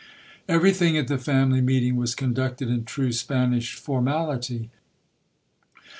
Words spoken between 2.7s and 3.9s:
in true Spanish